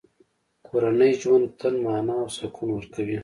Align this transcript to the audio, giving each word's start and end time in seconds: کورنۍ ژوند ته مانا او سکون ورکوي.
کورنۍ 0.67 1.11
ژوند 1.21 1.47
ته 1.59 1.67
مانا 1.83 2.15
او 2.21 2.27
سکون 2.37 2.69
ورکوي. 2.73 3.17